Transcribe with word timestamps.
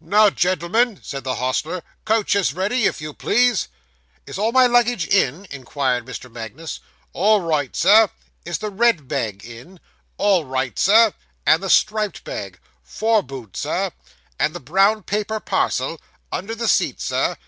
'Now, 0.00 0.30
gen'l'm'n,' 0.30 1.02
said 1.02 1.24
the 1.24 1.34
hostler, 1.42 1.82
'coach 2.04 2.36
is 2.36 2.52
ready, 2.54 2.84
if 2.84 3.00
you 3.00 3.12
please.' 3.12 3.66
'Is 4.24 4.38
all 4.38 4.52
my 4.52 4.68
luggage 4.68 5.08
in?' 5.08 5.44
inquired 5.50 6.06
Mr. 6.06 6.30
Magnus. 6.30 6.78
'All 7.12 7.40
right, 7.40 7.74
sir.' 7.74 8.08
'Is 8.44 8.58
the 8.58 8.70
red 8.70 9.08
bag 9.08 9.44
in?' 9.44 9.80
'All 10.18 10.44
right, 10.44 10.78
Sir.' 10.78 11.14
'And 11.44 11.64
the 11.64 11.68
striped 11.68 12.22
bag?' 12.22 12.60
'Fore 12.84 13.24
boot, 13.24 13.56
Sir.' 13.56 13.90
'And 14.38 14.54
the 14.54 14.60
brown 14.60 15.02
paper 15.02 15.40
parcel?' 15.40 16.00
'Under 16.30 16.54
the 16.54 16.68
seat, 16.68 17.00
Sir. 17.00 17.36